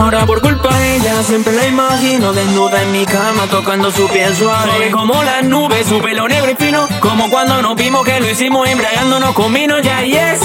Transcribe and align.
Ahora 0.00 0.24
por 0.24 0.40
culpa 0.40 0.74
de 0.78 0.96
ella 0.96 1.22
siempre 1.22 1.52
la 1.52 1.66
imagino 1.66 2.32
desnuda 2.32 2.82
en 2.82 2.90
mi 2.90 3.04
cama 3.04 3.46
tocando 3.50 3.90
su 3.90 4.08
piel 4.08 4.34
suave. 4.34 4.72
Soy 4.78 4.90
como 4.90 5.22
las 5.22 5.44
nubes, 5.44 5.86
su 5.86 6.00
pelo 6.00 6.26
negro 6.26 6.50
y 6.50 6.54
fino, 6.54 6.88
como 7.00 7.28
cuando 7.28 7.60
nos 7.60 7.76
vimos 7.76 8.02
que 8.06 8.18
lo 8.18 8.30
hicimos 8.30 8.66
embriagándonos 8.66 9.34
con 9.34 9.52
vino 9.52 9.78
ya 9.78 10.02
y 10.02 10.16
es. 10.16 10.40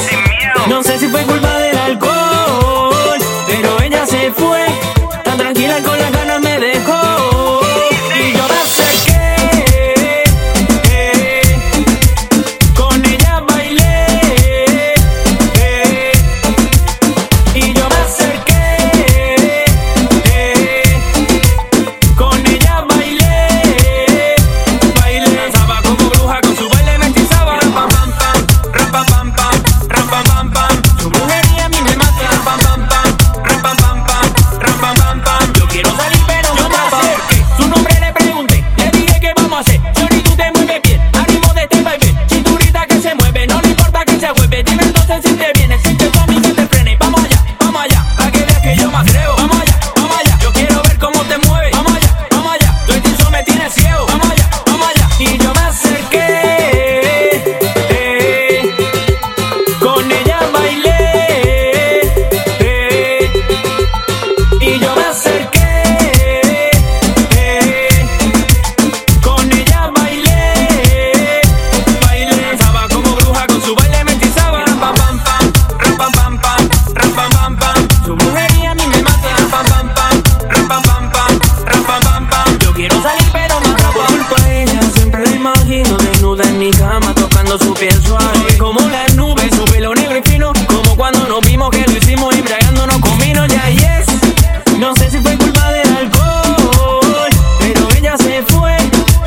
desnuda 85.84 86.44
en 86.44 86.58
mi 86.58 86.72
cama 86.72 87.14
tocando 87.14 87.58
su 87.58 87.74
piel 87.74 88.02
suave. 88.04 88.58
Como 88.58 88.80
las 88.90 89.16
nubes, 89.16 89.54
su 89.56 89.66
pelo 89.66 89.94
negro 89.94 90.18
y 90.18 90.22
fino. 90.22 90.54
Como 90.68 90.96
cuando 90.96 91.28
nos 91.28 91.42
vimos 91.42 91.70
que 91.72 91.86
lo 91.86 91.98
hicimos 91.98 92.34
embriagándonos 92.34 92.98
con 93.00 93.18
vino. 93.18 93.46
Ya, 93.46 93.70
yeah, 93.70 94.00
yes. 94.00 94.78
No 94.80 94.96
sé 94.96 95.12
si 95.12 95.20
fue 95.20 95.38
culpa 95.38 95.72
del 95.72 95.88
alcohol, 95.96 97.30
pero 97.60 97.88
ella 97.98 98.18
se 98.18 98.44
fue. 98.44 98.78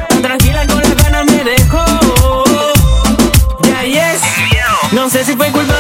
Tan 0.09 0.23
tranquila 0.23 0.67
con 0.67 0.83
las 0.83 0.97
ganas 0.97 1.27
me 1.27 1.45
dejó. 1.45 1.84
Ya, 3.62 3.83
yeah, 3.83 4.12
yes. 4.12 4.23
No 4.93 5.11
sé 5.11 5.25
si 5.25 5.37
fue 5.37 5.50
culpa 5.50 5.78